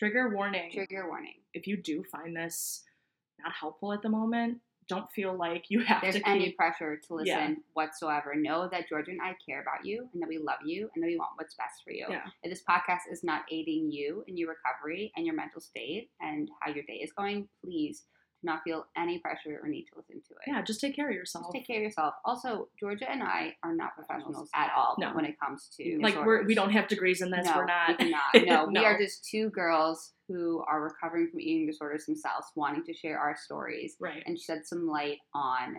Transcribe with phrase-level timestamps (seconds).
[0.00, 0.70] Trigger warning.
[0.72, 1.34] Trigger warning.
[1.52, 2.84] If you do find this
[3.38, 4.58] not helpful at the moment,
[4.88, 6.56] don't feel like you have There's to any keep.
[6.56, 7.54] pressure to listen Yeah.
[7.74, 8.34] whatsoever.
[8.34, 11.06] Know that Georgia and I care about you and that we love you and that
[11.06, 12.06] we want what's best for you.
[12.08, 12.22] Yeah.
[12.42, 16.48] If this podcast is not aiding you in your recovery and your mental state and
[16.60, 18.04] how your day is going, please
[18.42, 20.40] do not feel any pressure or need to listen to it.
[20.50, 21.44] Yeah, just take care of yourself.
[21.46, 22.14] Just take care of yourself.
[22.24, 25.14] Also, Georgia and I are not professionals at all No.
[25.14, 27.44] when it comes to like we're we don't have degrees in this.
[27.46, 27.98] no, we're not.
[27.98, 28.20] We not.
[28.46, 32.94] No, we are just two girls who are recovering from eating disorders themselves, wanting to
[32.94, 34.22] share our stories right.
[34.26, 35.76] and shed some light on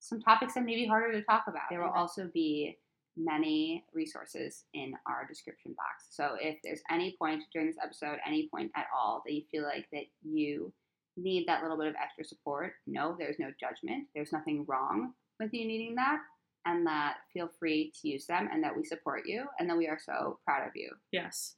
[0.00, 1.62] some topics that may be harder to talk about.
[1.70, 2.00] There will Yeah.
[2.00, 2.78] also be
[3.16, 6.06] many resources in our description box.
[6.10, 9.64] So if there's any point during this episode, any point at all that you feel
[9.64, 10.72] like that you
[11.18, 14.06] need that little bit of extra support, no, there's no judgment.
[14.14, 16.18] There's nothing wrong with you needing that.
[16.66, 19.86] And that feel free to use them and that we support you and that we
[19.86, 20.90] are so proud of you.
[21.12, 21.54] Yes.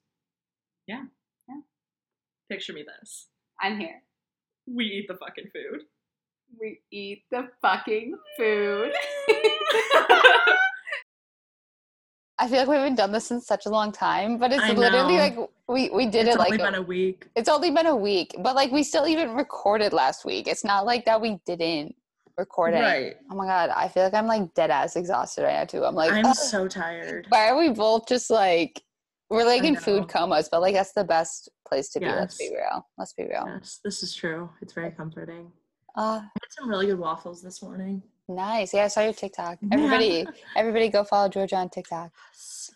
[0.87, 1.05] Yeah.
[1.49, 1.61] Yeah.
[2.49, 3.29] Picture me this.
[3.61, 4.03] I'm here.
[4.67, 5.83] We eat the fucking food.
[6.61, 8.93] We eat the fucking food.
[12.41, 15.19] I feel like we haven't done this in such a long time, but it's literally
[15.19, 15.37] like
[15.69, 17.29] we we did it's it like only been a week.
[17.37, 20.49] it's only been a week, but like we still even recorded last week.
[20.49, 21.95] It's not like that we didn't
[22.39, 22.81] record it.
[22.81, 23.17] Right.
[23.31, 25.85] Oh my god, I feel like I'm like dead ass exhausted right now too.
[25.85, 27.27] I'm like, I'm "Ugh, so tired.
[27.29, 28.83] why are we both just like
[29.29, 32.07] we're like in food comas, but like that's the best place to be.
[32.07, 32.87] Let's be real.
[32.97, 33.45] Let's be real.
[33.47, 34.49] Yes, this is true.
[34.63, 35.53] It's very comforting.
[35.95, 38.03] Uh I had some really good waffles this morning.
[38.31, 38.73] Nice.
[38.73, 39.59] Yeah, I saw your TikTok.
[39.61, 39.69] Yeah.
[39.73, 42.11] Everybody, everybody, go follow Georgia on TikTok.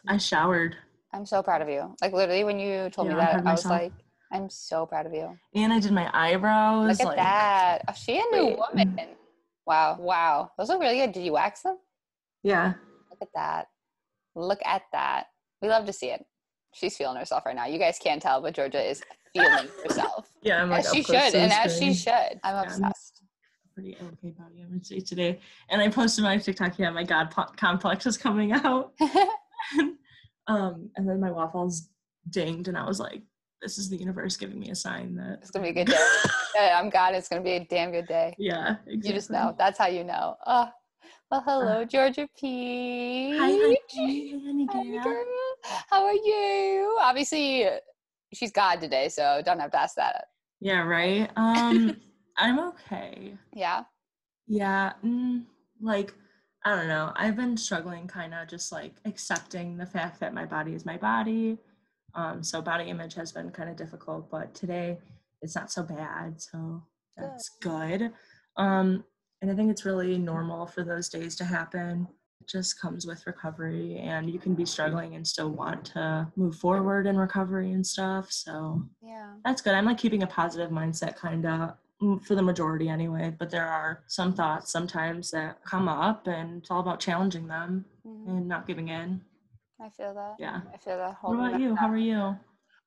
[0.06, 0.76] I showered
[1.12, 1.94] I'm so proud of you.
[2.02, 3.92] Like literally, when you told Yeah, me that, of I was like,
[4.32, 5.38] I'm so proud of you.
[5.54, 6.88] and I did my eyebrows.
[6.88, 7.82] Look at like, that.
[7.88, 8.58] Oh, she a new Wait.
[8.58, 9.00] woman.
[9.66, 10.50] Wow, wow.
[10.58, 11.12] Those look really good.
[11.12, 11.78] Did you wax them?
[12.42, 12.74] Yeah.
[13.10, 13.68] Look at that.
[14.34, 15.26] Look at that.
[15.62, 16.24] We love to see it.
[16.74, 17.66] She's feeling herself right now.
[17.66, 19.00] You guys can't tell, but Georgia is
[19.32, 20.28] feeling herself.
[20.42, 22.10] Yeah, I'm like as she should, and as she should.
[22.12, 23.03] I'm Yeah, I'm- obsessed.
[23.74, 25.40] Pretty okay body image today.
[25.68, 28.92] And I posted my TikTok, yeah, my God po- complex is coming out.
[30.46, 31.88] um, and then my waffles
[32.30, 33.22] dinged, and I was like,
[33.60, 35.38] this is the universe giving me a sign that.
[35.42, 36.06] it's gonna be a good day.
[36.54, 37.14] yeah, I'm God.
[37.14, 38.36] It's gonna be a damn good day.
[38.38, 39.08] Yeah, exactly.
[39.08, 39.54] You just know.
[39.58, 40.36] That's how you know.
[40.46, 40.68] Oh,
[41.30, 43.40] well, hello, Georgia Peach.
[43.40, 45.02] Hi, honey, Hi, girl.
[45.02, 45.24] girl.
[45.90, 46.96] How are you?
[47.00, 47.66] Obviously,
[48.32, 50.26] she's God today, so don't have to ask that.
[50.60, 51.30] Yeah, right.
[51.36, 51.96] Um,
[52.36, 53.36] I'm okay.
[53.52, 53.84] Yeah.
[54.46, 55.44] Yeah, mm,
[55.80, 56.12] like
[56.64, 57.12] I don't know.
[57.16, 60.96] I've been struggling, kind of just like accepting the fact that my body is my
[60.96, 61.58] body.
[62.14, 64.98] Um, so body image has been kind of difficult, but today
[65.42, 66.40] it's not so bad.
[66.40, 66.82] So
[67.16, 68.12] that's good.
[68.56, 69.04] Um,
[69.42, 72.08] and I think it's really normal for those days to happen.
[72.40, 76.56] It just comes with recovery, and you can be struggling and still want to move
[76.56, 78.30] forward in recovery and stuff.
[78.32, 79.34] So Yeah.
[79.44, 79.74] that's good.
[79.74, 83.34] I'm like keeping a positive mindset, kind of for the majority anyway.
[83.38, 87.84] But there are some thoughts sometimes that come up, and it's all about challenging them
[88.06, 88.28] Mhm.
[88.28, 89.24] and not giving in.
[89.80, 90.36] I feel that.
[90.38, 90.60] Yeah.
[90.72, 91.16] I feel that.
[91.22, 91.74] What about you?
[91.74, 92.36] How are you?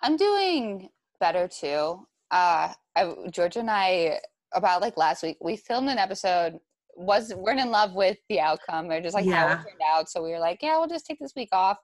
[0.01, 2.05] I'm doing better too.
[2.31, 4.19] Uh, I, Georgia and I
[4.53, 6.59] about like last week we filmed an episode.
[6.95, 9.53] Was weren't in love with the outcome or just like how Yeah.
[9.61, 10.09] it turned out.
[10.09, 11.77] So we were like, yeah, we'll just take this week off.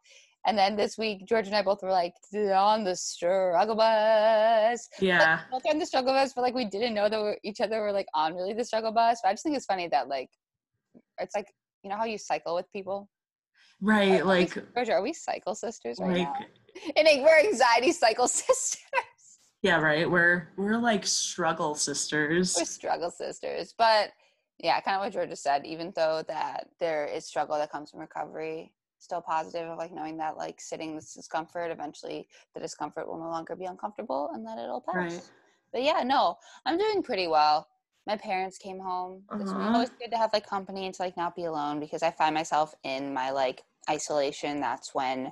[0.45, 4.89] And then this week, George and I both were like on the struggle bus.
[4.99, 5.39] Yeah.
[5.49, 7.93] Both on the struggle bus, but like we didn't know that we each other were
[7.93, 9.19] like on really the struggle bus.
[9.23, 10.29] But I just think it's funny that like
[11.19, 11.47] it's like
[11.83, 13.09] you know how you cycle with people.
[13.81, 14.11] Right.
[14.11, 16.35] Are we- Like, Georgia, are we cycle sisters right like, now?
[16.95, 18.79] And like, we're anxiety cycle sisters.
[19.61, 20.09] yeah, right.
[20.09, 22.55] We're we're like struggle sisters.
[22.57, 23.73] we're struggle sisters.
[23.77, 24.11] But
[24.59, 27.99] yeah, kind of what Georgia said, even though that there is struggle that comes from
[28.01, 33.19] recovery, still positive of like knowing that like sitting this discomfort, eventually the discomfort will
[33.19, 35.13] no longer be uncomfortable and that it'll pass.
[35.13, 35.29] Right.
[35.71, 37.67] But yeah, no, I'm doing pretty well.
[38.07, 39.23] My parents came home.
[39.29, 39.71] Uh-huh.
[39.73, 42.33] Always good to have like company and to like not be alone because I find
[42.33, 44.59] myself in my like isolation.
[44.59, 45.31] That's when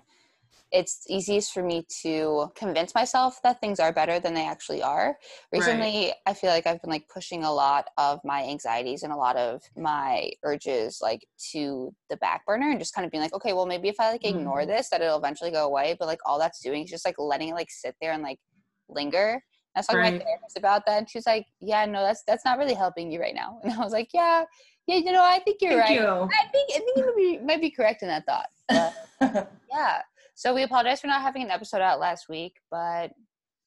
[0.72, 5.18] it's easiest for me to convince myself that things are better than they actually are.
[5.52, 9.18] Recently, I feel like I've been like pushing a lot of my anxieties and a
[9.18, 13.34] lot of my urges like to the back burner and just kind of being like,
[13.34, 14.68] okay, well maybe if I like ignore Mhm.
[14.68, 15.96] this, that it'll eventually go away.
[16.00, 18.40] But like all that's doing is just like letting it like sit there and like
[18.88, 19.32] linger.
[19.34, 19.42] And
[19.76, 22.24] I was talking to my therapist about that, and she was like, "Yeah, no, that's
[22.28, 24.44] that's not really helping you right now." And I was like, "Yeah,
[24.86, 26.00] yeah, you know, I think you're Thank right.
[26.00, 26.06] you.
[26.08, 28.94] I think I think you might be, might be correct in that thought." But
[29.72, 30.02] yeah.
[30.42, 33.12] So we apologize for not having an episode out last week, but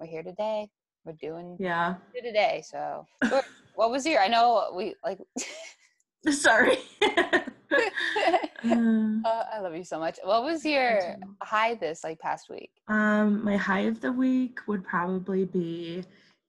[0.00, 0.68] we're here today.
[1.04, 1.94] We're doing yeah.
[2.12, 2.64] today.
[2.68, 3.06] So
[3.76, 4.20] what was your?
[4.20, 5.20] I know we like.
[6.32, 6.78] Sorry.
[7.00, 7.38] Uh,
[8.64, 10.18] I love you so much.
[10.24, 12.72] What was your high this like past week?
[12.88, 16.02] Um, my high of the week would probably be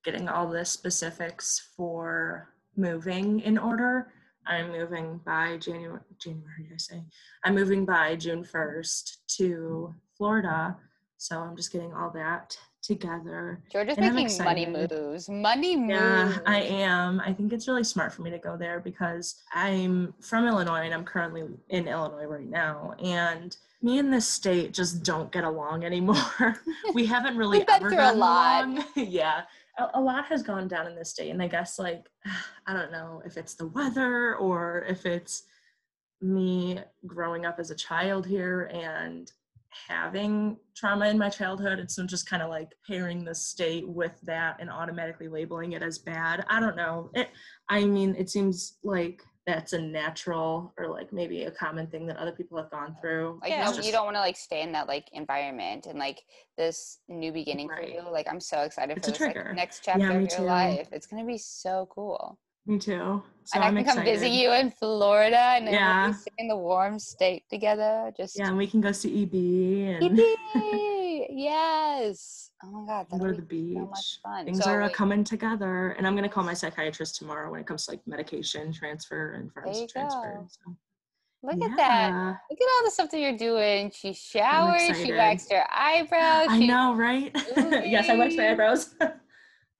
[0.03, 4.11] getting all the specifics for moving in order.
[4.47, 6.01] I'm moving by January.
[6.17, 7.03] January, I say.
[7.43, 10.75] I'm moving by June 1st to Florida,
[11.17, 13.61] so I'm just getting all that together.
[13.71, 15.27] Georgia's And making money moves.
[15.27, 15.89] Money moves.
[15.89, 17.19] Yeah, I am.
[17.19, 20.93] I think it's really smart for me to go there because I'm from Illinois and
[20.93, 22.93] I'm currently in Illinois right now.
[22.99, 26.61] And me and this state just don't get along anymore.
[26.93, 28.65] we haven't really We've been ever through a lot.
[28.65, 28.85] along.
[28.95, 29.41] yeah.
[29.77, 31.31] A, a lot has gone down in this state.
[31.31, 32.05] And I guess, like,
[32.67, 35.43] I don't know if it's the weather or if it's
[36.21, 39.31] me growing up as a child here and
[39.87, 43.87] having trauma in my childhood and so I'm just kind of like pairing the state
[43.87, 47.29] with that and automatically labeling it as bad i don't know it
[47.69, 52.17] i mean it seems like that's a natural or like maybe a common thing that
[52.17, 54.61] other people have gone through Like It's no, just- you don't want to like stay
[54.63, 56.23] in that like environment and like
[56.57, 57.83] this new beginning Right.
[57.83, 58.11] for you.
[58.11, 60.43] Like I'm so excited It's for a this like, next chapter me of your too.
[60.45, 60.87] life.
[60.91, 62.39] It's gonna be so cool.
[62.67, 65.81] Me too so and I i'm can come visit you in Florida and then we'll
[65.81, 66.13] Yeah.
[66.25, 68.11] be in the warm state together.
[68.17, 71.25] Just yeah and we can go see eb and Yippee!
[71.29, 72.49] yes.
[72.63, 74.45] Oh my god, go that'll to the beach so much fun.
[74.45, 77.61] things So are wait, coming together and i'm going to call my psychiatrist tomorrow when
[77.61, 80.47] it comes to like medication transfer and forensic transfer go.
[80.49, 80.75] so
[81.43, 82.09] Look at that.
[82.49, 83.91] Look at all the stuff that you're doing.
[83.93, 84.79] She showered.
[84.79, 85.15] She excited.
[85.15, 86.47] waxed her eyebrows.
[86.49, 87.31] I she- know, right?
[87.55, 88.95] yes, I waxed my eyebrows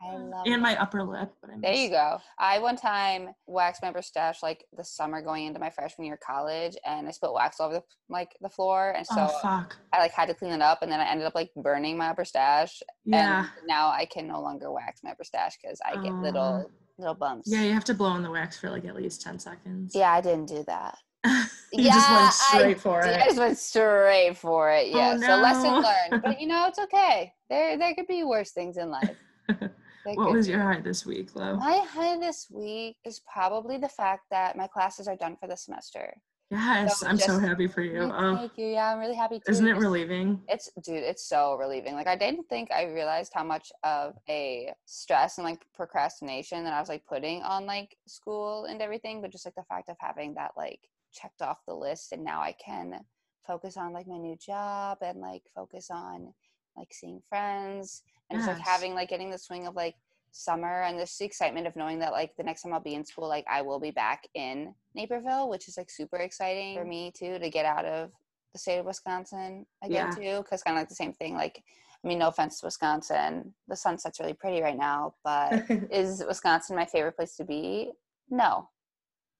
[0.01, 0.31] I mm.
[0.31, 1.31] love and my upper lip.
[1.42, 2.18] But I There you go.
[2.38, 6.19] I one time waxed my mustache like the summer going into my freshman year of
[6.19, 9.65] college, and I spilled wax all over the like the floor, and so oh.
[9.94, 12.09] I like had to clean it up, and then I ended up like burning my
[12.09, 13.39] upper stash, Yeah.
[13.39, 17.15] and now I can no longer wax my upper stash because I get little little
[17.15, 17.50] bumps.
[17.51, 19.94] Yeah, you have to blow on the wax for like at least ten seconds.
[19.95, 20.97] Yeah, I didn't do that.
[21.74, 23.25] you just Yeah, went I straight for I it.
[23.25, 24.92] just went straight for it.
[24.94, 25.18] Oh, Yeah.
[25.18, 26.24] So lesson learned.
[26.24, 27.33] But you know, it's okay.
[27.50, 29.15] There there could be worse things in life.
[30.13, 31.56] What was your high this week, Lo?
[31.56, 35.57] My high this week is probably the fact that my classes are done for the
[35.57, 36.13] semester.
[36.52, 38.02] Yes, So I'm so happy for you.
[38.13, 38.68] Oh, Thank you.
[38.68, 39.52] Yeah, I'm really happy too.
[39.52, 40.40] isn't it relieving?
[40.48, 41.96] It's dude, it's so relieving.
[41.96, 46.74] Like I didn't think I realized how much of a stress and like procrastination that
[46.74, 49.96] I was like putting on like school and everything, but just like the fact of
[50.00, 50.81] having that like
[51.12, 53.00] checked off the list and now I can
[53.48, 56.34] focus on like my new job and like focus on
[56.78, 59.95] like seeing friends and just like having like getting the swing of like
[60.31, 63.06] summer and just the excitement of knowing that like the next time I'll be in
[63.06, 67.12] school, like I will be back in Naperville, which is like super exciting for me
[67.18, 68.12] too to get out of
[68.54, 71.36] the state of Wisconsin again too, because kind of like the same thing.
[71.36, 71.62] Like,
[72.04, 76.75] I mean, no offense to Wisconsin, the sunset's really pretty right now, but is Wisconsin
[76.75, 77.92] my favorite place to be?
[78.30, 78.69] No,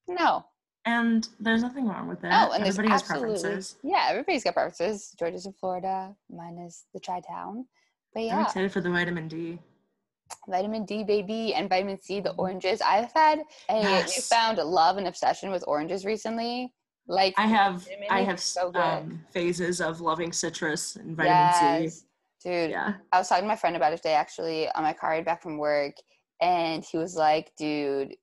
[0.08, 0.46] no,
[0.86, 2.30] and there's nothing wrong with that.
[2.30, 2.48] no.
[2.50, 3.78] Oh, and there's Everybody has preferences.
[3.84, 5.14] yeah, everybody's got preferences.
[5.18, 7.22] Georgia's in Florida, mine is the Tri
[8.16, 9.60] But I'm excited for the vitamin D.
[10.48, 12.82] vitamin D, baby, and vitamin C, the oranges.
[12.82, 13.40] I've had
[13.70, 14.16] a Yes.
[14.16, 16.74] newfound love and obsession with oranges recently.
[17.08, 22.00] Like I have I have so um, phases of loving citrus and vitamin yes.
[22.00, 22.06] C.
[22.44, 22.94] Dude, Yeah.
[23.12, 25.44] I was talking to my friend about it today actually on my car ride back
[25.44, 25.96] from work,
[26.42, 28.16] and he was like, dude,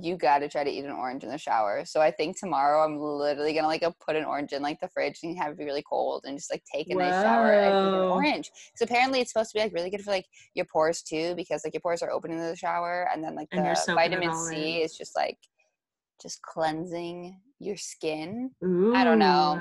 [0.00, 1.84] you gotta try to eat an orange in the shower.
[1.84, 5.18] So I think tomorrow I'm literally gonna like put an orange in like the fridge
[5.22, 7.98] and have it be really cold and just like take a nice shower and eat
[7.98, 8.50] an orange.
[8.76, 11.62] So apparently it's supposed to be like really good for like your pores too, because
[11.64, 14.76] like your pores are open in the shower and then like And the vitamin C
[14.76, 14.82] in.
[14.84, 15.38] is just like
[16.22, 18.50] just cleansing your skin.
[18.64, 18.94] Ooh.
[18.94, 19.58] I don't know.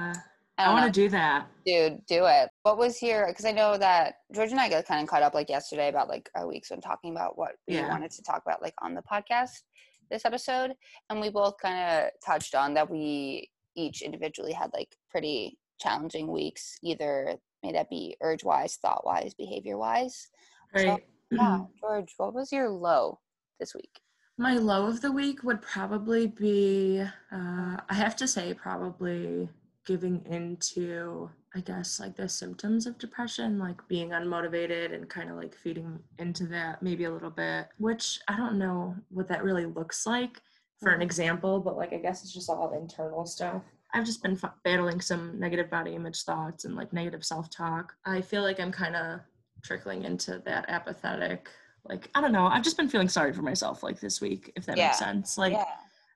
[0.59, 1.47] I, I want to do that.
[1.65, 2.49] Dude, do it.
[2.63, 3.27] What was your?
[3.27, 6.09] Because I know that George and I got kind of caught up like yesterday about
[6.09, 9.01] like our weeks when talking about what we wanted to talk about like on the
[9.01, 9.61] podcast
[10.09, 10.73] this episode,
[11.09, 16.31] and we both kind of touched on that we each individually had like pretty challenging
[16.31, 20.27] weeks, either may that be urge wise, thought wise, behavior wise.
[20.75, 21.03] So, Right.
[21.31, 23.19] Yeah, George, what was your low
[23.59, 24.01] this week?
[24.37, 29.49] My low of the week would probably be, uh, I have to say, probably
[29.85, 35.35] giving into, I guess, like the symptoms of depression, like being unmotivated and kind of
[35.37, 39.65] like feeding into that maybe a little bit, which I don't know what that really
[39.65, 40.41] looks like
[40.79, 41.03] for an Mhm.
[41.03, 43.63] example, but like I guess it's just all internal stuff.
[43.93, 47.95] I've just been f- battling some negative body image thoughts and like negative self talk.
[48.05, 49.21] I feel like I'm kind of
[49.63, 51.49] trickling into that apathetic
[51.85, 54.65] like i don't know i've just been feeling sorry for myself like this week if
[54.65, 54.85] that Yeah.
[54.87, 55.65] makes sense like yeah,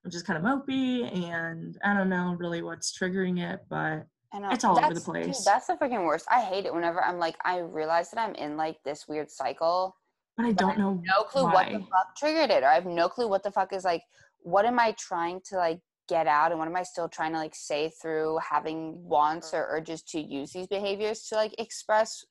[0.05, 4.39] i'm just kind of mopey and i don't know really what's triggering it but I
[4.39, 4.49] know.
[4.51, 5.45] it's all over the That's- dude, place.
[5.45, 6.25] that's the freaking worst.
[6.31, 9.95] I hate it whenever I'm like, I realize that I'm in like this weird cycle
[10.35, 11.53] but i don't know no clue why.
[11.53, 14.01] what the fuck triggered it or i have no clue what the fuck is like
[14.39, 17.37] what am i trying to like get out and what am i still trying to
[17.37, 22.25] like say through having wants or urges to use these behaviors to like express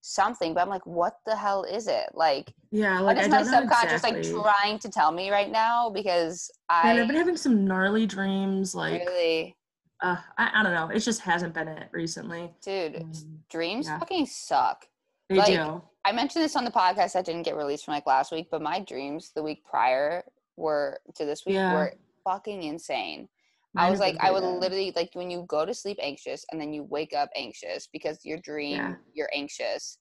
[0.00, 3.42] something but i'm like what the hell is it like Yeah, what like is I
[3.42, 4.32] my subconscious exactly.
[4.32, 8.74] like trying to tell me right now because i I've been having some gnarly dreams.
[8.74, 9.54] Like, really
[10.02, 10.88] uh, I, I don't know.
[10.88, 12.52] It just hasn't been it recently.
[12.62, 13.12] dude Um,
[13.50, 13.98] dreams yeah.
[13.98, 14.86] fucking suck
[15.28, 15.82] They Like, do.
[16.04, 18.60] I mentioned this on the podcast that didn't get released from like last week, but
[18.60, 20.22] my dreams the week prior
[20.56, 21.72] were to this week Yeah.
[21.74, 23.28] were fucking insane.
[23.72, 24.60] Mine I was like, I would pretty bad.
[24.60, 28.24] literally like when you go to sleep anxious and then you wake up anxious because
[28.24, 28.94] your dream Yeah.
[29.14, 29.98] you're anxious.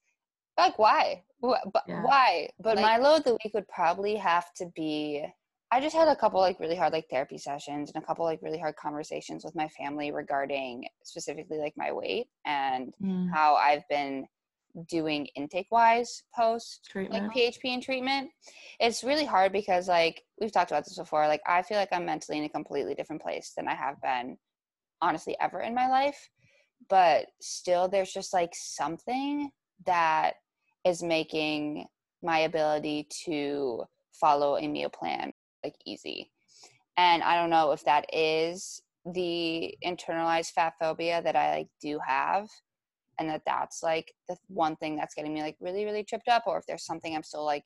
[0.57, 1.23] Like why?
[1.43, 2.03] Wh- But Yeah.
[2.03, 2.49] why?
[2.59, 5.25] But Like- my low of the week would probably have to be.
[5.73, 8.43] I just had a couple like really hard like therapy sessions and a couple like
[8.43, 13.81] really hard conversations with my family regarding specifically like my weight and Mm, how I've
[13.89, 14.27] been
[14.87, 17.23] doing intake wise post treatment.
[17.23, 18.29] like PHP and treatment.
[18.79, 21.27] It's really hard because like we've talked about this before.
[21.27, 24.37] Like I feel like I'm mentally in a completely different place than I have been
[25.01, 26.29] honestly ever in my life.
[26.87, 29.49] But still there's just like something
[29.87, 30.33] that
[30.85, 31.87] is making
[32.21, 36.31] my ability to follow a meal plan like easy.
[36.97, 41.99] And I don't know if that is the internalized fat phobia that I like do
[42.05, 42.47] have
[43.19, 46.43] and that that's like the one thing that's getting me like really really tripped up
[46.47, 47.63] or if there's something i'm still like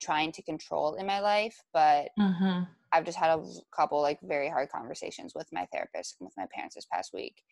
[0.00, 4.48] trying to control in my life but hmm i've just had a couple like very
[4.48, 7.42] hard conversations with my therapist and with my parents this past week.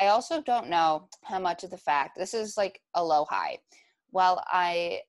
[0.00, 3.58] I also don't know how much of the fact this is like a low high.
[4.10, 5.00] While i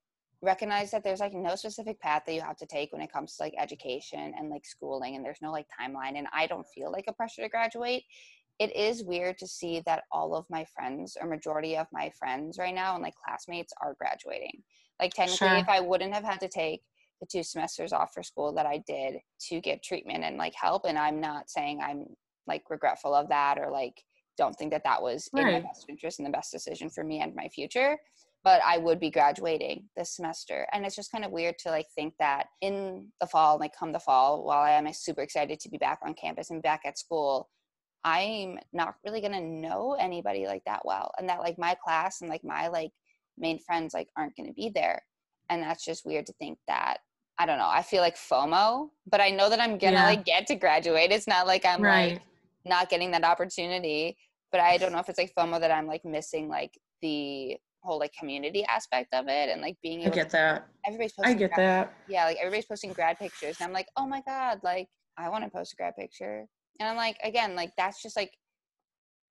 [0.41, 3.35] recognize that there's like no specific path that you have to take when it comes
[3.35, 6.91] to like education and like schooling and there's no like timeline and i don't feel
[6.91, 8.03] like a pressure to graduate.
[8.57, 12.57] It is weird to see that all of my friends or majority of my friends
[12.57, 14.63] right now and like classmates are graduating.
[14.99, 15.57] Like technically Sure.
[15.57, 16.81] if i wouldn't have had to take
[17.21, 19.15] the two semesters off for school that i did
[19.47, 22.05] to get treatment and like help and i'm not saying i'm
[22.47, 24.03] like regretful of that or like
[24.37, 27.19] don't think that that was in my best interest and the best decision for me
[27.19, 27.97] and my future
[28.43, 30.65] but I would be graduating this semester.
[30.71, 33.91] And it's just kind of weird to like think that in the fall, like come
[33.91, 36.97] the fall, while I am super excited to be back on campus and back at
[36.97, 37.49] school,
[38.03, 41.11] I'm not really gonna know anybody like that well.
[41.17, 42.91] And that like my class and like my like
[43.37, 45.01] main friends like aren't gonna be there.
[45.49, 46.97] And that's just weird to think that
[47.37, 47.69] I don't know.
[47.69, 50.05] I feel like FOMO, but I know that I'm gonna Yeah.
[50.05, 51.11] like get to graduate.
[51.11, 52.13] It's not like I'm right.
[52.13, 52.21] like
[52.65, 54.17] not getting that opportunity
[54.51, 57.99] but i don't know if it's like fomo that i'm like missing like the whole
[57.99, 60.67] like community aspect of it and like being I get to that.
[60.85, 61.93] everybody's I get grad, that.
[62.09, 65.43] yeah like everybody's posting grad pictures and i'm like oh my god like i want
[65.45, 66.45] to post a grad picture
[66.79, 68.31] and i'm like again like that's just like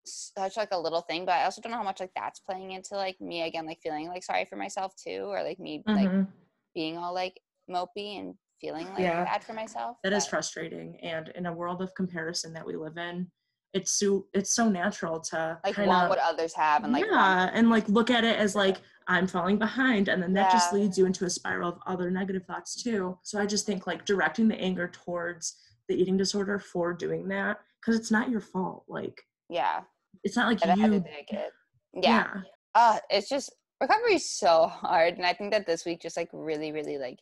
[0.06, 2.70] such like a little thing but i also don't know how much like that's playing
[2.72, 6.08] into like me again like feeling like sorry for myself too or like me like
[6.08, 6.26] Mhm.
[6.74, 7.38] being all like
[7.70, 9.24] mopey and feeling like Yeah.
[9.24, 10.98] bad for myself That is but- frustrating.
[11.02, 13.30] And in a world of comparison that we live in,
[13.74, 17.14] it's so it's so natural to like kind want what others have and like want-
[17.14, 20.72] yeah, and like look at it as like I'm falling behind, and then that just
[20.72, 23.18] leads you into a spiral of other negative thoughts too.
[23.22, 25.56] So I just think like directing the anger towards
[25.88, 28.84] the eating disorder for doing that because it's not your fault.
[28.88, 29.80] Like yeah
[30.24, 31.04] it's not like that had to you.
[31.06, 31.52] it.
[31.94, 32.02] Yeah.
[32.02, 32.40] Yeah.
[32.74, 35.14] Uh, it's just recovery is so hard.
[35.14, 37.18] And I think that this week just like really, really like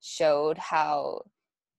[0.00, 1.22] showed how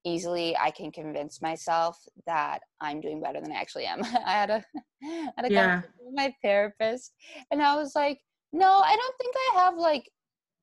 [0.05, 4.03] easily I can convince myself that I'm doing better than I actually am.
[4.25, 4.63] I had a
[5.03, 5.81] I had a Yeah.
[5.81, 7.13] conversation with my therapist
[7.51, 8.20] and I was like,
[8.53, 10.10] no, I don't think I have like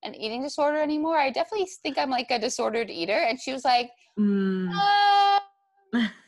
[0.04, 1.18] an eating disorder anymore.
[1.18, 3.12] I definitely think I'm like a disordered eater.
[3.28, 5.37] And she was like, Mm, uh,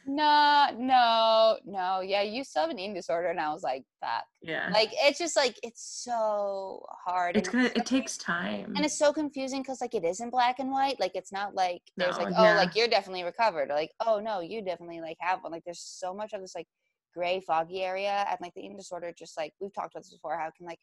[0.07, 2.01] no, no, no.
[2.01, 3.29] Yeah, you still have an eating disorder.
[3.29, 4.25] And I was like, fuck.
[4.43, 4.71] yeah.
[4.73, 7.37] Like it's just like it's so hard.
[7.37, 7.71] it's gonna.
[7.75, 8.73] It takes time.
[8.77, 10.99] and it's so confusing because like it isn't black and white.
[11.01, 12.57] Like it's not like there's No, like oh yeah.
[12.57, 15.53] like you're definitely recovered or like oh no you definitely like have one.
[15.53, 16.67] Like there's so much of this like
[17.15, 20.39] gray foggy area and like the eating disorder just like we've talked about this before
[20.39, 20.79] how it can like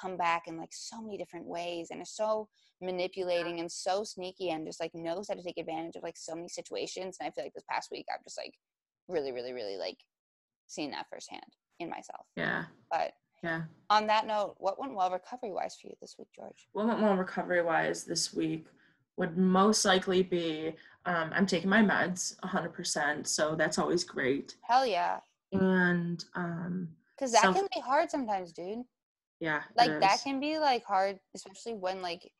[0.00, 2.48] come back in like so many different ways and it's so
[2.80, 6.34] manipulating and so sneaky and just like knows how to take advantage of like so
[6.34, 8.54] many situations and I feel like this past week I've just like
[9.08, 9.96] really really really like
[10.66, 11.44] seen that firsthand
[11.78, 12.26] in myself.
[12.36, 12.64] yeah.
[12.90, 13.12] But
[13.42, 13.62] Yeah.
[13.90, 16.68] on that note, what went well recovery wise for you this week, George?
[16.72, 18.66] what went well recovery wise this week
[19.16, 20.74] would most likely be
[21.06, 24.56] um, I'm taking my meds 100%, so that's always great.
[24.62, 25.20] Hell yeah.
[25.52, 28.82] And um, Because that can be hard sometimes, dude.
[29.40, 32.30] Yeah, Like that can be like hard, especially when like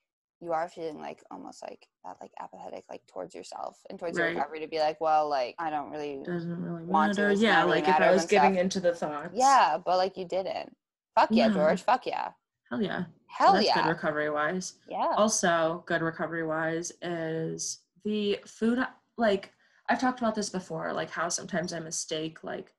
[0.40, 4.28] you are feeling like almost like that like apathetic like towards yourself and towards your
[4.28, 7.32] recovery to be like, well, like I don't really doesn't really want to, matter.
[7.32, 8.62] it's Yeah, like if I was giving stuff.
[8.62, 9.30] into the thoughts.
[9.34, 10.74] Yeah, but like you didn't.
[11.14, 11.52] Fuck yeah, Yeah.
[11.54, 11.82] George.
[11.82, 12.30] Fuck yeah.
[12.70, 13.04] Hell yeah.
[13.28, 13.88] Hell that's good yeah.
[13.88, 14.74] recovery wise.
[14.88, 15.12] yeah.
[15.16, 18.78] Also, good recovery wise is the food.
[19.16, 19.52] Like,
[19.88, 22.72] I've talked about this before, like how sometimes I mistake like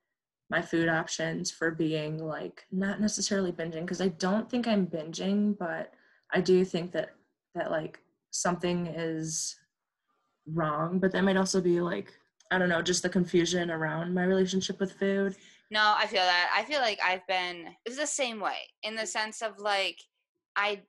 [0.49, 5.57] my food options for being like not necessarily binging because I don't think I'm binging,
[5.57, 5.93] but
[6.33, 7.15] I do think that
[7.55, 7.99] that like
[8.31, 9.55] something is
[10.47, 12.13] wrong, but that might also be like
[12.49, 15.35] I don't know, just the confusion around my relationship with food.
[15.69, 16.49] No, I feel that.
[16.55, 19.99] I feel like I've been it's the same way in the sense of like
[20.55, 20.81] I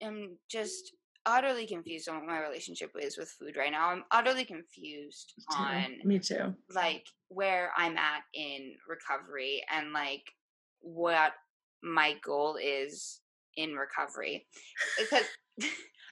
[0.00, 0.94] am just
[1.26, 3.90] utterly confused on what my relationship is with food right now.
[3.90, 6.54] I'm utterly confused Me on Me too.
[6.74, 10.24] like where I'm at in recovery and like
[10.80, 11.32] what
[11.82, 13.20] my goal is
[13.56, 14.46] in recovery.
[14.98, 15.24] Because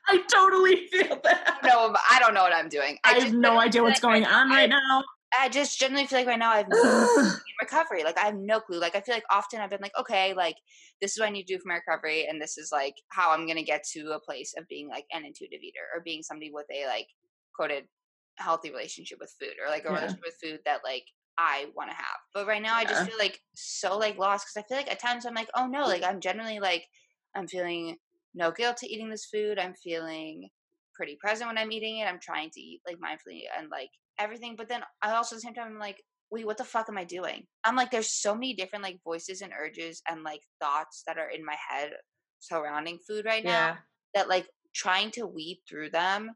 [0.09, 1.59] I totally feel that.
[1.65, 2.99] no, I don't know what I'm doing.
[3.05, 5.03] I, have just no idea what's going on I, right now.
[5.39, 7.09] I just generally feel like right now I have no
[7.61, 8.05] recovery.
[8.05, 8.81] Like I have no clue.
[8.81, 10.57] Like I feel like often I've been like, okay, like
[11.01, 13.31] this is what I need to do for my recovery, and this is like how
[13.33, 16.51] I'm gonna get to a place of being like an intuitive eater or being somebody
[16.53, 17.07] with a like
[17.55, 17.85] quoted
[18.39, 19.93] healthy relationship with food or like a Yeah.
[19.93, 21.05] relationship with food that like
[21.39, 22.17] I want to have.
[22.35, 24.99] But right now I just feel like so like lost because I feel like at
[25.01, 26.87] times I'm like, oh no, like I'm generally like
[27.35, 27.97] I'm feeling
[28.35, 29.59] no guilt to eating this food.
[29.59, 30.49] I'm feeling
[30.95, 32.07] pretty present when I'm eating it.
[32.07, 34.55] I'm trying to eat like mindfully and like everything.
[34.57, 36.99] But then I also at the same time I'm like, wait, what the fuck am
[36.99, 37.47] I doing?
[37.65, 41.29] I'm like, there's so many different like voices and urges and like thoughts that are
[41.29, 41.91] in my head
[42.39, 43.77] surrounding food right now Yeah.
[44.15, 46.31] that like trying to weed through them.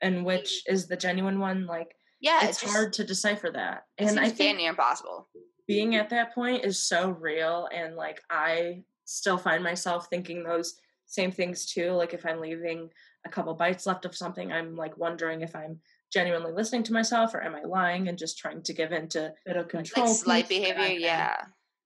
[0.00, 1.66] And which is the genuine one?
[1.66, 3.84] Like Yeah, it's just, hard to decipher that.
[3.98, 5.28] And I think near impossible.
[5.66, 10.74] being at that point is so real and like i still find myself thinking those
[11.06, 12.88] same things too like if i'm leaving
[13.26, 15.78] a couple bites left of something i'm like wondering if i'm
[16.14, 19.26] genuinely listening to myself or am i lying and just trying to give in to
[19.26, 21.36] a bit of control Like slight piece that I behavior, can- yeah.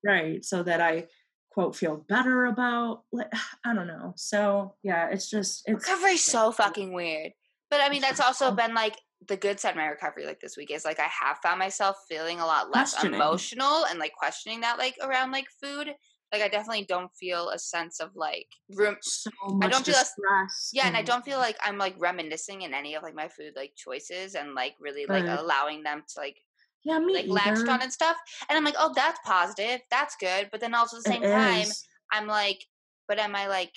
[0.05, 1.07] right so that i
[1.51, 3.33] quote feel better about like
[3.65, 7.33] i don't know so yeah it's just it's Recovery's so fucking weird.
[7.71, 10.25] But I mean, that's also been like the good side of my recovery.
[10.25, 13.99] Like this week is like I have found myself feeling a lot less emotional and
[13.99, 15.93] like questioning that like around like food.
[16.33, 18.97] Like I definitely don't feel a sense of like room.
[19.01, 22.75] so much don't feel distress Yeah, and I don't feel like I'm like reminiscing in
[22.75, 26.37] any of like my food like choices and like really like allowing them to like
[26.85, 28.17] yeah me like latched on and stuff.
[28.49, 29.81] And I'm like, oh, that's positive.
[29.91, 30.49] That's good.
[30.53, 31.85] But then also at the same It time, is.
[32.12, 32.64] I'm like,
[33.07, 33.73] but am I like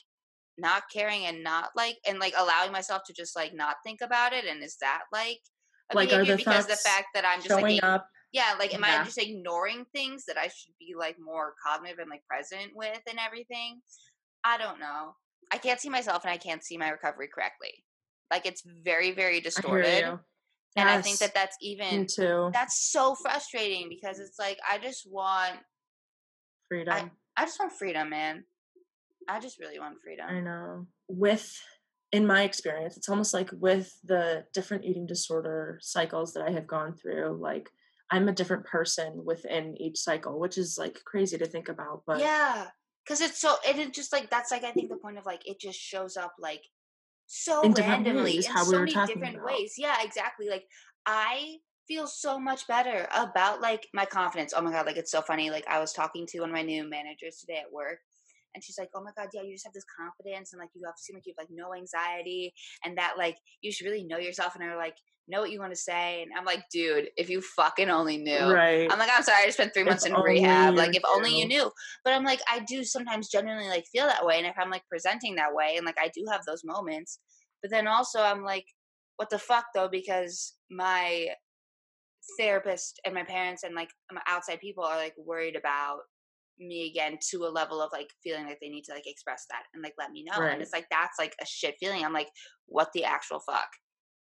[0.57, 4.33] not caring and not like and like allowing myself to just like not think about
[4.33, 4.45] it?
[4.45, 5.39] And is that like
[5.91, 8.73] a Like, are the because the fact that I'm just showing like up yeah, like
[8.73, 12.71] am I just ignoring things that I should be like more cognitive and like present
[12.75, 13.81] with and everything?
[14.43, 15.15] I don't know.
[15.51, 17.83] I can't see myself and I can't see my recovery correctly.
[18.29, 19.99] Like it's very very I distorted.
[19.99, 20.19] you.
[20.77, 22.07] And I think that that's even
[22.53, 25.57] that's so frustrating because it's like I just want
[26.69, 28.43] freedom I just want freedom, man.
[29.27, 30.25] I just really want freedom.
[30.29, 30.87] I know.
[31.07, 31.51] With,
[32.11, 36.67] in my experience, it's almost like with the different eating disorder cycles that I have
[36.67, 37.69] gone through, like
[38.11, 42.03] I'm a different person within each cycle, which is like crazy to think about.
[42.05, 42.69] But yeah,
[43.03, 45.47] because it's so it is just like that's like I think the point of like
[45.47, 46.63] it just shows up like
[47.27, 49.45] so In randomly ways, in how we so were many different about.
[49.45, 49.75] ways.
[49.77, 50.49] Yeah, exactly.
[50.49, 50.65] Like
[51.05, 54.53] I feel so much better about like my confidence.
[54.55, 55.49] Oh my god, like it's so funny.
[55.49, 57.99] Like I was talking to one of my new managers today at work.
[58.53, 60.83] And she's like, "Oh my god, yeah, you just have this confidence, and like you
[60.85, 64.17] have seem like you have like no anxiety, and that like you should really know
[64.17, 64.97] yourself, and are like
[65.27, 68.51] know what you want to say." And I'm like, "Dude, if you fucking only knew,
[68.51, 68.91] right.
[68.91, 70.75] I'm like, I'm sorry, I just spent three If months in rehab.
[70.75, 71.63] Like, if only you knew.
[71.63, 71.71] knew.
[72.03, 74.83] But I'm like, I do sometimes genuinely like feel that way, and if I'm like
[74.89, 77.19] presenting that way, and like I do have those moments,
[77.61, 78.65] but then also I'm like,
[79.17, 79.89] what the fuck though?
[79.89, 81.27] Because my
[82.39, 85.99] therapist and my parents and like my outside people are like worried about
[86.59, 89.63] me again to a level of like feeling like they need to like express that
[89.73, 90.39] and like let me know.
[90.39, 90.53] Right.
[90.53, 92.05] And it's like that's like a shit feeling.
[92.05, 92.29] I'm like,
[92.67, 93.67] what the actual fuck?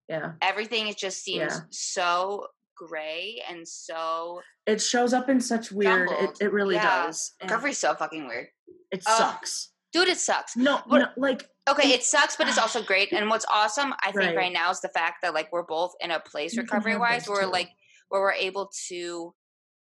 [0.10, 0.34] Yeah.
[0.42, 1.60] Everything it just seems Yeah.
[1.72, 6.38] so gray and so It shows up in such weird, it, Jumbled.
[6.42, 7.06] it really Yeah.
[7.06, 7.34] does.
[7.40, 8.48] and recovery's so fucking weird.
[8.92, 9.72] It sucks.
[9.94, 10.56] Dude, it sucks.
[10.58, 13.12] No, But- no, like, Okay, it sucks, but it's also great.
[13.14, 14.36] And what's awesome, I think, Right.
[14.36, 17.44] right now is the fact that like we're both in a place recovery wise where
[17.44, 17.48] too.
[17.48, 17.70] like
[18.10, 19.34] where we're able to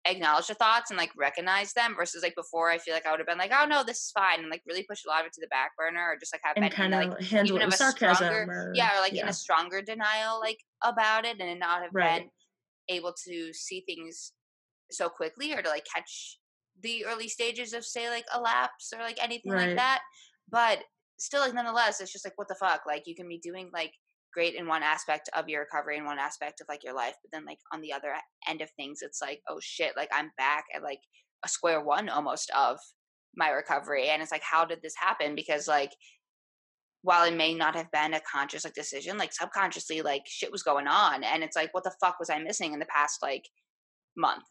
[0.06, 3.20] acknowledge the thoughts and like recognize them versus like before I feel like I would
[3.20, 5.26] have been like, oh no, this is fine and like really push a lot of
[5.26, 7.62] it to the back burner or just like have and kind of like handle it
[7.62, 8.26] of with a sarcasm.
[8.28, 11.92] stronger or, yeah, or like in a stronger denial like about it and not have
[11.92, 12.20] Right.
[12.20, 12.30] been
[12.88, 14.32] able to see things
[14.90, 16.38] so quickly or to like catch
[16.82, 19.68] the early stages of say like a lapse or like anything Right.
[19.68, 20.00] like that.
[20.50, 20.78] But
[21.18, 22.82] still like nonetheless, it's just like what the fuck?
[22.86, 23.92] Like you can be doing like
[24.32, 27.30] great in one aspect of your recovery in one aspect of like your life, but
[27.32, 28.14] then like on the other
[28.48, 31.00] end of things, it's like, oh shit, like I'm back at like
[31.44, 32.78] a square one almost of
[33.36, 34.08] my recovery.
[34.08, 35.34] And it's like, how did this happen?
[35.34, 35.92] Because like
[37.02, 40.62] while it may not have been a conscious like decision, like subconsciously, like shit was
[40.62, 43.44] going on, and it's like, what the fuck was I missing in the past like
[44.16, 44.44] month?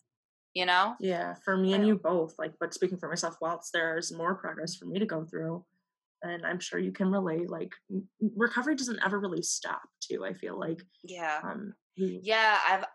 [0.56, 0.96] You know?
[1.00, 2.34] Yeah, for me and you both.
[2.40, 5.64] Like, but speaking for myself, whilst there's more progress for me to go through,
[6.22, 7.50] and I'm sure you can relate.
[7.50, 7.72] Like,
[8.36, 9.82] recovery doesn't ever really stop.
[10.02, 10.82] Too, I feel like.
[11.04, 11.40] Yeah.
[11.44, 11.74] Um.
[11.96, 12.86] Yeah, I've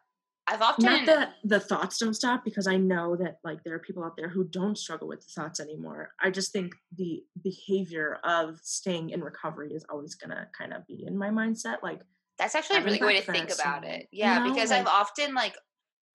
[0.47, 3.79] I've often not that the thoughts don't stop because I know that like there are
[3.79, 6.13] people out there who don't struggle with the thoughts anymore.
[6.23, 11.05] I just think the behavior of staying in recovery is always gonna kind of be
[11.07, 11.83] in my mindset.
[11.83, 12.03] Like
[12.39, 14.07] that's actually a really good way to think about it.
[14.13, 15.57] Yeah, you know, because like, I've often like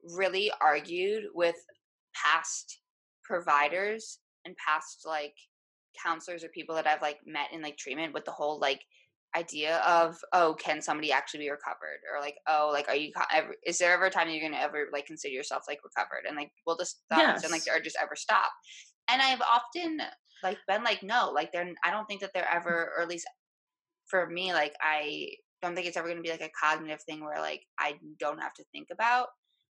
[0.03, 1.55] really argued with
[2.13, 2.81] past
[3.23, 5.35] providers and past like
[6.03, 8.81] counselors or people that I've like met in like treatment with the whole like
[9.35, 11.99] idea of oh can somebody actually be recovered?
[12.13, 14.87] or like oh like are you ever is there ever a time you're gonna ever
[14.91, 16.25] like consider yourself like recovered?
[16.27, 17.43] And like will this stop yes.
[17.43, 18.51] and like or just ever stop?
[19.11, 19.99] And i've often
[20.43, 23.27] like been like no like they're i don't think that they're ever or at least
[24.07, 25.27] for me like i
[25.61, 28.53] don't think it's ever gonna be like a cognitive thing where like i don't have
[28.53, 29.27] to think about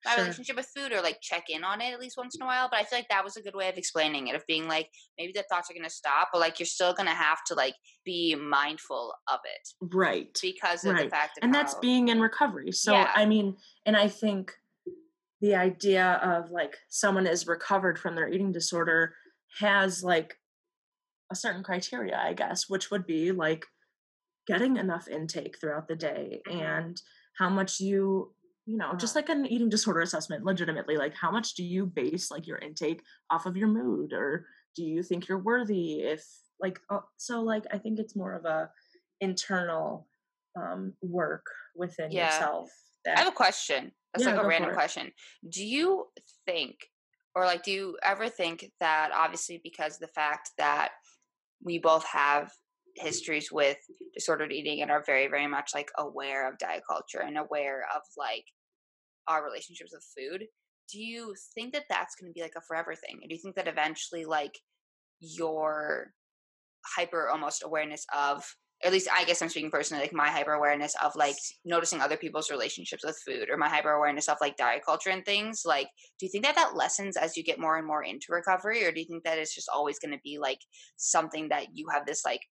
[0.06, 0.24] my sure.
[0.24, 2.68] relationship with food or like check in on it at least once in a while.
[2.70, 4.88] But I feel like that was a good way of explaining it, of being like,
[5.18, 7.54] maybe the thoughts are going to stop, but like you're still going to have to
[7.54, 9.94] like be mindful of it.
[9.94, 10.36] Right.
[10.40, 11.04] Because of right.
[11.04, 12.72] the fact And that's being in recovery.
[12.72, 13.10] So, yeah.
[13.14, 14.52] I mean, and I think
[15.40, 19.14] the idea of like someone is recovered from their eating disorder
[19.58, 20.34] has like
[21.30, 23.66] a certain criteria, I guess, which would be like
[24.46, 26.58] getting enough intake throughout the day mm-hmm.
[26.58, 27.02] and
[27.38, 28.32] how much you
[28.66, 32.30] you know just like an eating disorder assessment legitimately like how much do you base
[32.30, 36.24] like your intake off of your mood or do you think you're worthy if
[36.60, 38.68] like uh, so like i think it's more of a
[39.20, 40.06] internal
[40.56, 42.26] um work within yeah.
[42.26, 42.70] yourself
[43.04, 43.92] that, i have a question.
[44.12, 45.12] That's yeah, like a random question.
[45.48, 46.06] Do you
[46.46, 46.76] think
[47.34, 50.90] or like do you ever think that obviously because the fact that
[51.62, 52.50] we both have
[52.94, 53.76] histories with
[54.14, 58.00] disordered eating and are very very much like aware of diet culture and aware of
[58.16, 58.44] like
[59.28, 60.46] our relationships with food
[60.90, 63.56] do you think that that's going to be like a forever thing do you think
[63.56, 64.58] that eventually like
[65.20, 66.12] your
[66.96, 68.44] hyper almost awareness of
[68.84, 72.16] at least I guess I'm speaking personally, like my hyper awareness of like noticing other
[72.16, 75.62] people's relationships with food or my hyper awareness of like diet culture and things.
[75.64, 78.84] Like, do you think that that lessens as you get more and more into recovery,
[78.84, 80.58] or do you think that it's just always going to be like
[80.96, 82.42] something that you have this like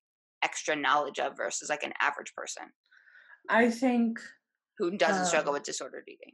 [0.43, 2.63] extra knowledge of versus like an average person?
[3.47, 4.19] I think
[4.79, 6.33] who doesn't um, struggle with disordered eating.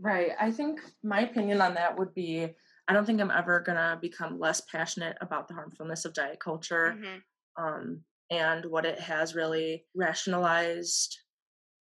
[0.00, 0.30] Right.
[0.40, 2.54] I think my opinion on that would be
[2.86, 6.38] I don't think I'm ever going to become less passionate about the harmfulness of diet
[6.38, 7.64] culture mm-hmm.
[7.64, 11.18] um, and what it has really rationalized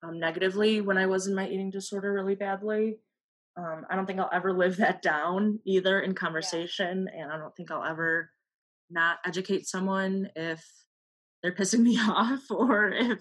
[0.04, 2.98] um, negatively when I was in my eating disorder really badly.
[3.58, 7.10] Um, I don't think I'll ever live that down either in conversation.
[7.14, 7.24] Yeah.
[7.24, 8.30] And I don't think I'll ever
[8.90, 10.64] not educate someone if
[11.42, 13.20] they're pissing me off or if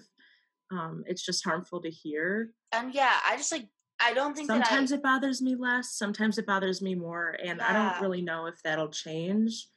[0.71, 2.51] um, it's just harmful to hear.
[2.71, 3.67] Um, yeah, I just like
[3.99, 7.59] I don't think sometimes I, it bothers me less, sometimes it bothers me more, and
[7.59, 7.65] yeah.
[7.67, 9.67] I don't really know if that'll change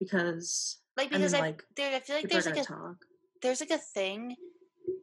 [0.00, 2.96] because like because I, mean, I like there I feel like there's like a talk.
[3.42, 4.36] there's like a thing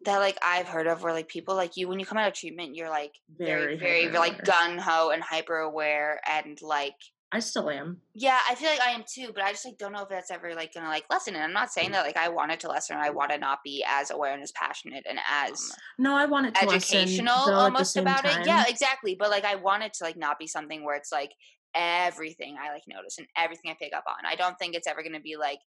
[0.05, 2.33] that like I've heard of where like people like you when you come out of
[2.33, 6.95] treatment you're like very very, very like gun ho and hyper aware and like
[7.33, 7.97] I still am.
[8.13, 10.29] Yeah, I feel like I am too, but I just like don't know if that's
[10.29, 11.33] ever like gonna like lessen.
[11.33, 12.95] And I'm not saying that like I want it to lessen.
[12.97, 16.45] I want to not be as aware and as passionate and as no, I want
[16.45, 18.41] it to educational lessen, almost about time.
[18.41, 18.47] it.
[18.47, 19.15] Yeah, exactly.
[19.17, 21.31] But like I want it to like not be something where it's like
[21.73, 24.27] everything I like notice and everything I pick up on.
[24.31, 25.59] I don't think it's ever gonna be like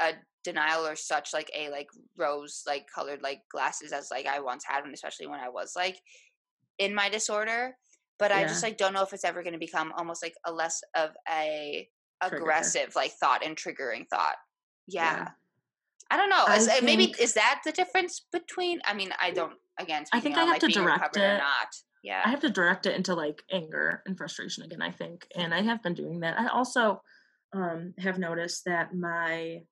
[0.00, 1.86] a denial or such like a like
[2.18, 5.74] rose like colored like glasses as like I once had one, especially when I was
[5.76, 6.00] like
[6.78, 7.76] in my disorder
[8.22, 8.36] but yeah.
[8.36, 10.80] I just like don't know if it's ever going to become almost like a less
[10.94, 11.88] of a
[12.22, 12.92] aggressive Trigger.
[12.94, 14.36] like thought and triggering thought.
[14.86, 15.16] Yeah.
[15.16, 15.28] yeah.
[16.08, 16.44] I don't know.
[16.54, 18.80] Is, think, maybe is that the difference between?
[18.84, 19.54] I mean, I don't.
[19.80, 21.38] Again, I think I have like to direct it.
[21.38, 21.68] not.
[22.04, 24.82] Yeah, I have to direct it into like anger and frustration again.
[24.82, 26.38] I think, and I have been doing that.
[26.38, 27.02] I also
[27.52, 29.62] um, have noticed that my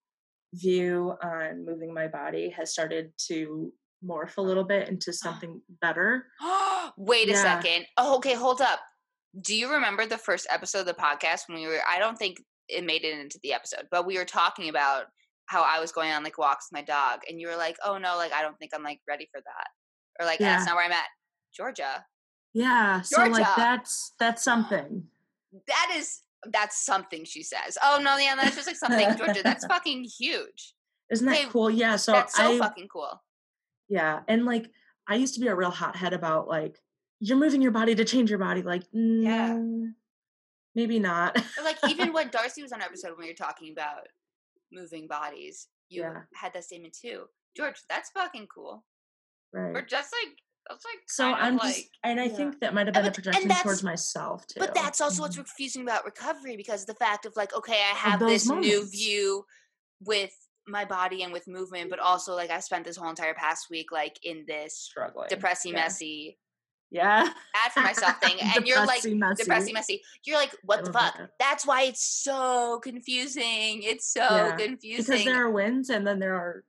[0.55, 3.73] view on moving my body has started to
[4.05, 4.67] morph a little oh.
[4.67, 6.27] bit into something better.
[6.97, 7.35] Wait yeah.
[7.35, 7.87] a second.
[7.97, 8.81] Oh, okay, hold up.
[9.41, 12.39] Do you remember the first episode of the podcast when we were I don't think
[12.69, 15.05] it made it into the episode, but we were talking about
[15.47, 17.99] how I was going on like walks with my dog and you were like, "Oh
[17.99, 19.69] no, like I don't think I'm like ready for that."
[20.21, 20.57] Or like, yeah.
[20.57, 21.07] "That's not where I'm at."
[21.55, 22.05] Georgia.
[22.55, 23.35] Yeah, Georgia.
[23.35, 25.05] so like that's that's something.
[25.67, 26.21] That is
[26.53, 27.77] that's something she says.
[27.83, 29.43] Oh no, yeah, that's just like something Georgia.
[29.43, 30.75] That's fucking huge.
[31.11, 31.69] Isn't that cool?
[31.69, 33.21] Yeah, so that's so I, fucking cool.
[33.91, 34.21] Yeah.
[34.29, 34.71] And like
[35.07, 36.81] I used to be a real hothead about like
[37.19, 38.63] you're moving your body to change your body.
[38.63, 39.59] Like, yeah.
[40.75, 41.37] maybe not.
[41.63, 44.07] like even when Darcy was on episode when we were talking about
[44.73, 46.23] moving bodies, you yeah.
[46.35, 47.25] had that statement too.
[47.57, 48.85] George, that's fucking cool.
[49.53, 49.75] Right.
[49.75, 50.37] We're just like
[50.69, 52.37] that's like So I'm like just, and I Yeah.
[52.37, 54.61] think that might have been a but- and projection towards myself too.
[54.61, 55.41] But that's also what's Mhm.
[55.41, 59.45] confusing about recovery because the fact of like, okay, I have this new view
[60.01, 60.33] with
[60.71, 63.91] my body and with movement, but also like I spent this whole entire past week
[63.93, 65.29] like in this struggling.
[65.29, 65.79] depressing, yeah.
[65.83, 66.39] messy,
[66.91, 67.25] Yeah.
[67.55, 69.43] bad for myself thing, and you're like Depressing, messy.
[69.43, 70.03] depressing, messy.
[70.25, 71.17] You're like, what the fuck?
[71.19, 71.31] that.
[71.39, 73.83] That's why it's so confusing.
[73.83, 75.05] It's so Yeah, confusing.
[75.05, 76.65] Because there are wins and then there are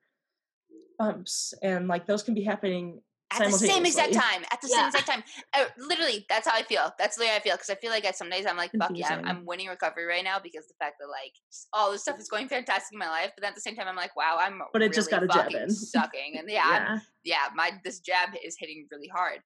[0.99, 3.01] bumps, and like those can be happening
[3.33, 4.43] at the same exact time.
[4.51, 5.23] At the same exact time.
[5.53, 6.93] Uh, literally, that's how I feel.
[6.99, 7.53] That's the way I feel.
[7.53, 10.05] Because I feel like at some days I'm like, fuck yeah, I'm, I'm winning recovery
[10.05, 11.33] right now because the fact that like
[11.73, 13.95] all this stuff is going fantastic in my life, but at the same time I'm
[13.95, 15.69] like, wow, I'm But it really just got a jab in.
[15.69, 16.99] sucking, and yeah, Yeah.
[17.23, 19.39] yeah, my this jab is hitting really hard.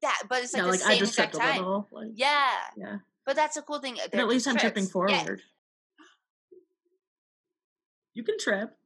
[0.00, 1.56] That, but it's like yeah, the like same I just exact time.
[1.58, 1.88] little.
[1.90, 2.96] Like, Yeah, yeah.
[3.26, 3.98] but that's a cool thing.
[4.10, 5.12] But at least I'm tripping trips.
[5.12, 5.42] Yeah, forward.
[8.14, 8.76] You can trip.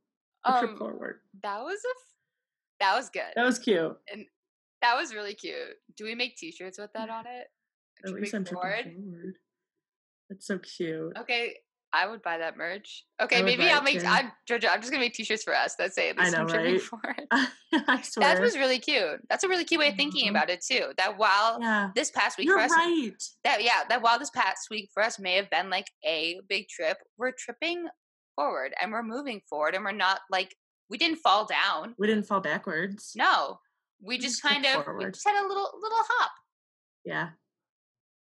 [0.47, 1.21] You trip um forward.
[1.43, 1.95] that was a
[2.81, 3.23] that was good.
[3.35, 3.97] That was cute.
[4.13, 4.25] And
[4.83, 5.77] that was really cute.
[5.97, 7.47] Do we make t-shirts with that on it?
[8.05, 8.93] At least I'm forward.
[10.29, 11.17] That's so cute.
[11.19, 11.57] Okay,
[11.93, 13.05] I would buy that merch.
[13.23, 14.01] Okay, maybe I'll make.
[14.01, 14.07] too.
[14.07, 14.71] I'm Georgia.
[14.71, 16.81] I'm just gonna make t-shirts for us that say at I least know, right?
[16.83, 17.23] forward.
[17.33, 18.35] I swear.
[18.35, 19.21] That was really cute.
[19.31, 20.31] That's a really cute way of thinking Mhm.
[20.31, 20.93] about it too.
[20.99, 21.91] That while yeah.
[21.95, 23.13] this past week You're for us, right.
[23.45, 26.69] that yeah, that while this past week for us may have been like a big
[26.69, 27.87] trip, we're tripping
[28.35, 30.55] forward and we're moving forward and we're not like
[30.91, 31.95] we didn't fall down.
[31.99, 33.13] We didn't fall backwards.
[33.17, 33.61] No,
[34.01, 36.31] we We just just kind of we just had a little little hop.
[37.05, 37.31] Yeah.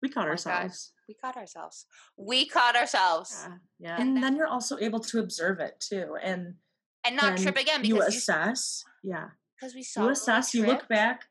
[0.02, 0.94] We caught Oh ourselves.
[1.08, 1.86] We caught ourselves.
[2.18, 3.58] We caught ourselves Yeah.
[3.80, 4.02] yeah.
[4.02, 6.18] And then you're also able to observe it too.
[6.22, 6.56] And
[7.04, 8.84] and not trip again you because you assess.
[9.04, 9.30] yeah.
[9.60, 11.26] because we saw You assess, you look back,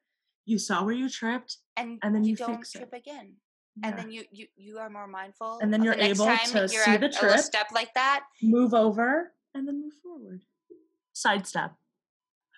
[0.46, 2.78] you saw where you tripped, and and then you don't fix it.
[2.78, 3.35] trip again.
[3.76, 3.88] yeah.
[3.88, 6.68] and then you you you are more mindful And then you're the able to you're
[6.68, 7.38] see the a trip.
[7.40, 10.42] step like that move over and then move forward.
[11.20, 11.72] Sidestep.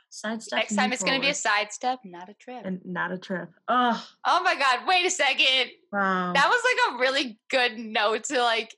[0.09, 0.59] Sidestep.
[0.59, 1.98] next time it's gonna be a sidestep.
[2.05, 3.48] not a trip and not a trip.
[3.66, 5.70] Oh Oh my god, wait a second.
[5.90, 6.33] wow.
[6.35, 8.77] That was like a really good note to like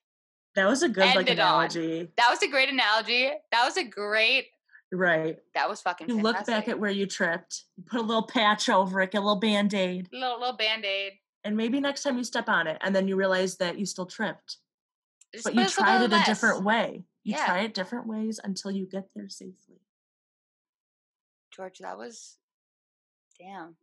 [0.54, 1.48] That was a good like ended on.
[1.66, 2.08] analogy.
[2.16, 3.30] that was a great analogy.
[3.52, 4.46] That was a great
[4.92, 5.38] Right.
[5.54, 8.68] that was fucking You look back at where you tripped, you put a little patch
[8.68, 11.14] over it, get a little band-aid, little little band-aid.
[11.42, 14.06] and maybe next time you step on it and then you realize that you still
[14.06, 14.58] tripped.
[15.34, 17.02] Just But you tried it a different way.
[17.24, 17.46] You Yeah.
[17.46, 19.80] try it different ways until you get there safely.
[21.54, 22.36] George, that was
[23.38, 23.76] damn.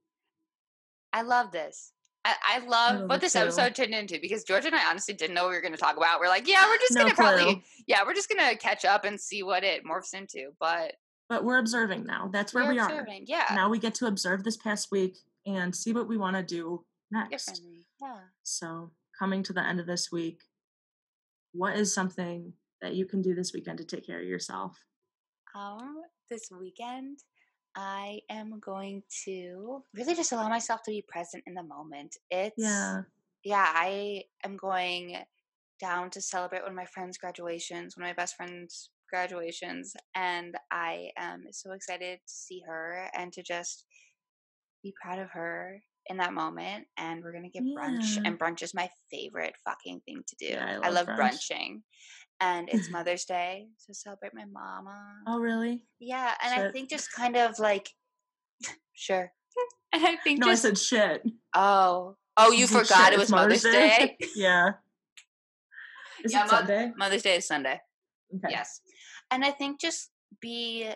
[1.13, 1.91] I love this.
[2.23, 3.39] I, I love love what this too.
[3.39, 5.79] episode turned into because George and I honestly didn't know what we were going to
[5.79, 6.19] talk about.
[6.19, 8.85] We're like, yeah, we're just No going to probably, yeah, we're just going to catch
[8.85, 10.51] up and see what it morphs into.
[10.59, 10.93] But
[11.29, 12.29] But we're observing now.
[12.31, 12.89] That's where we're we are.
[12.89, 16.35] observing, yeah, Now we get to observe this past week and see what we want
[16.35, 17.61] to do next.
[17.99, 18.17] yeah.
[18.43, 20.41] So, coming to the end of this week,
[21.53, 24.85] what is something that you can do this weekend to take care of yourself?
[25.55, 27.19] Um, this weekend,
[27.75, 32.17] I am going to really just allow myself to be present in the moment.
[32.29, 33.03] It's Yeah.
[33.43, 35.23] yeah, I am going
[35.79, 40.55] down to celebrate one of my friends' graduations, one of my best friends' graduations, and
[40.71, 43.85] I am so excited to see her and to just
[44.83, 46.87] be proud of her in that moment.
[46.97, 50.55] And we're gonna get brunch, and brunch is my favorite fucking thing to do.
[50.55, 51.39] Yeah, I I love love brunch.
[51.49, 51.83] brunching.
[52.41, 54.97] And it's Mother's Day, so celebrate my mama.
[55.27, 55.81] Oh, really?
[55.99, 57.89] Yeah, and I think just kind of like,
[58.93, 59.31] sure.
[59.93, 61.21] And I think No, I said shit.
[61.53, 63.07] oh oh you forgot shit?
[63.07, 64.17] it It's was Mother's Day.
[64.35, 64.69] yeah.
[66.23, 66.91] Is Yeah, it Mo- Sunday?
[66.95, 67.81] Mother's Day is Sunday.
[68.33, 68.47] Okay.
[68.51, 68.79] Yes,
[69.31, 70.87] and I think just be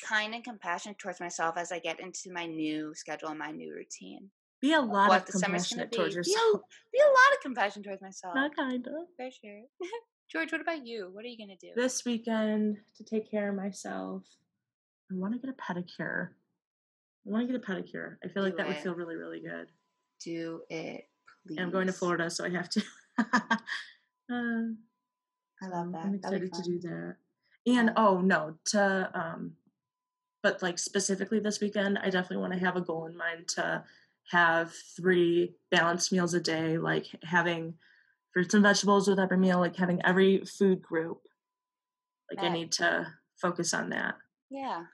[0.00, 3.74] kind and compassionate towards myself as I get into my new schedule and my new
[3.74, 4.30] routine.
[4.60, 5.76] Be a lot what of the summer's be.
[5.76, 6.60] towards Be a, yourself.
[6.92, 8.34] be a lot of compassion towards myself.
[8.34, 8.92] Not kind of.
[9.16, 9.62] For sure.
[10.32, 11.10] George, what about you?
[11.12, 11.68] What are you gonna do?
[11.76, 14.22] This weekend, to take care of myself,
[15.10, 16.30] I want to get a pedicure.
[17.26, 18.16] I want to get a pedicure.
[18.24, 19.68] I feel like Do that would feel really, really good.
[20.24, 21.04] do it,
[21.46, 21.58] please.
[21.58, 22.82] And I'm going to Florida, so I have to.
[23.18, 23.54] uh,
[24.30, 26.04] I love that.
[26.04, 27.16] I'm excited to do that.
[27.66, 29.52] And oh no, to um,
[30.42, 33.82] but like specifically this weekend, I definitely want to have a goal in mind to
[34.30, 37.74] have three balanced meals a day, like having
[38.32, 41.20] fruits and vegetables with every meal, like having every food group.
[42.30, 43.06] Like I need to
[43.40, 44.16] focus on that.
[44.50, 44.84] Yeah.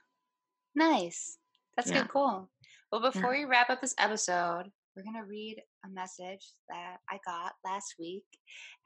[0.75, 1.37] Nice.
[1.75, 2.01] That's Yeah.
[2.01, 2.09] good.
[2.09, 2.49] Cool.
[2.91, 3.09] Well, Yeah.
[3.11, 7.53] before we wrap up this episode, we're going to read a message that I got
[7.65, 8.25] last week.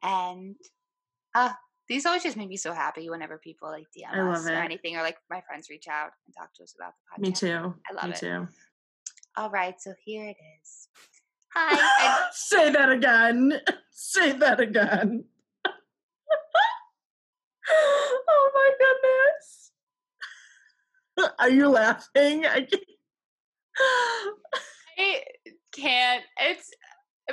[0.02, 0.56] And
[1.36, 1.52] uh,
[1.90, 4.56] these always just make me so happy whenever people like DM I us love or
[4.56, 7.28] anything, or like my friends reach out and talk to us about the podcast.
[7.28, 7.74] Me too.
[7.90, 8.16] I love Me it.
[8.18, 8.48] too.
[9.38, 9.80] All right.
[9.80, 10.88] So here it is.
[11.54, 11.78] Hi.
[12.00, 13.54] I- Say that again.
[13.92, 15.24] Say that again.
[17.70, 19.72] oh my goodness.
[21.40, 22.46] Are you laughing?
[22.46, 22.84] I can't.
[25.00, 25.24] I
[25.72, 26.24] can't.
[26.42, 26.72] It's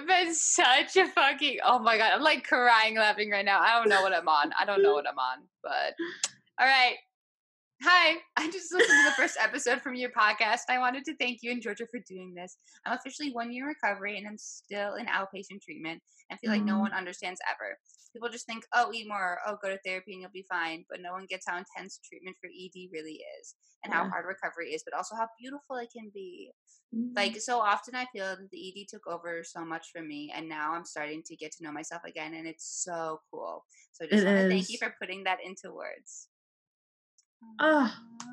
[0.06, 1.58] been such a fucking.
[1.64, 3.60] Oh my god, I'm like crying laughing right now.
[3.60, 4.52] I don't know what I'm on.
[4.58, 5.38] I don't know what I'm on.
[5.62, 5.94] But
[6.60, 6.94] all right.
[7.82, 10.60] Hi, I just listened to the first episode from your podcast.
[10.68, 12.56] I wanted to thank you and Georgia for doing this.
[12.86, 16.76] I'm officially one year recovery and I'm still in outpatient treatment and feel like no
[16.76, 16.80] Mm.
[16.80, 17.78] one understands ever.
[18.12, 20.84] People just think, oh, eat more, oh, go to therapy and you'll be fine.
[20.88, 24.70] But no one gets how intense treatment for ED really is and how hard recovery
[24.72, 26.50] is, but also how beautiful it can be
[26.94, 27.14] Mm.
[27.16, 30.48] like so often i feel that the ed took over so much for me and
[30.48, 34.08] now i'm starting to get to know myself again and it's so cool so I
[34.08, 36.28] just It want to thank you for putting that into words
[37.60, 38.00] Ah.
[38.22, 38.30] Aw,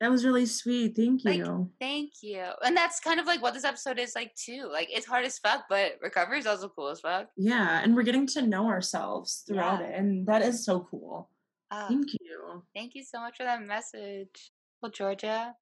[0.00, 0.94] that was really sweet.
[0.96, 1.70] Thank Like- you.
[1.80, 5.06] thank you and that's kind of like what this episode is like too like it's
[5.06, 8.42] hard as fuck but recovery is also cool as fuck yeah, and we're getting to
[8.42, 9.86] know ourselves throughout Yeah.
[9.88, 11.30] it, and that is so cool.
[11.70, 12.62] Ah, Thank you.
[12.74, 15.54] thank you so much for that message well georgia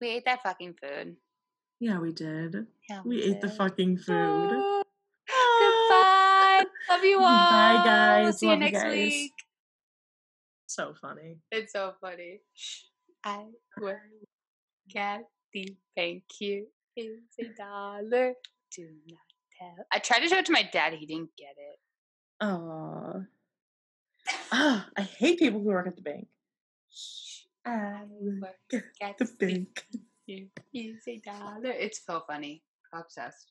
[0.00, 1.16] we ate that fucking food
[1.80, 2.66] Yeah, we did.
[2.88, 4.50] yeah We ate the fucking food.
[4.52, 4.84] Oh,
[5.60, 8.38] goodbye love you all Bye, We'll guys.
[8.38, 8.92] see you Love you next guys.
[8.92, 9.32] week
[10.76, 11.38] So funny.
[11.50, 12.40] It's so funny.
[13.24, 13.46] I
[13.80, 13.96] will
[14.90, 18.34] get the thank you is a dollar.
[18.76, 19.18] Do not
[19.58, 19.86] tell.
[19.90, 20.92] I tried to show it to my dad.
[20.92, 21.78] He didn't get it.
[22.42, 23.24] Oh.
[24.52, 26.28] Ah, I hate people who work at the bank.
[27.64, 29.86] I Work at the the bank.
[30.74, 31.70] is a dollar.
[31.70, 32.62] It's so funny.
[32.92, 33.50] Obsessed.